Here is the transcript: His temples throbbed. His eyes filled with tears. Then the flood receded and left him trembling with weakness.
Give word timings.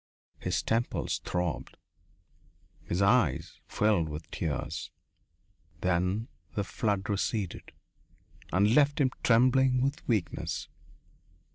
His 0.39 0.63
temples 0.63 1.19
throbbed. 1.23 1.77
His 2.83 3.03
eyes 3.03 3.59
filled 3.67 4.09
with 4.09 4.31
tears. 4.31 4.89
Then 5.81 6.27
the 6.55 6.63
flood 6.63 7.07
receded 7.07 7.71
and 8.51 8.73
left 8.73 8.99
him 8.99 9.11
trembling 9.21 9.79
with 9.83 10.01
weakness. 10.07 10.69